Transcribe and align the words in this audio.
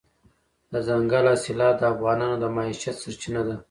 دځنګل 0.71 1.25
حاصلات 1.31 1.75
د 1.79 1.83
افغانانو 1.93 2.35
د 2.39 2.45
معیشت 2.55 2.95
سرچینه 3.03 3.41
ده. 3.47 3.55